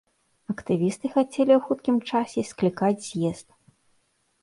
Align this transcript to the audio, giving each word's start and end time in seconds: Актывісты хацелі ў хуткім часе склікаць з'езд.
Актывісты 0.53 1.11
хацелі 1.17 1.51
ў 1.57 1.61
хуткім 1.67 1.97
часе 2.15 2.47
склікаць 2.51 2.99
з'езд. 3.13 3.47